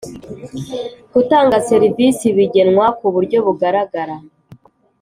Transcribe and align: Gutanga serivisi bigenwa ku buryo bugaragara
Gutanga 1.13 1.55
serivisi 1.69 2.25
bigenwa 2.37 2.85
ku 2.97 3.07
buryo 3.13 3.37
bugaragara 3.45 4.15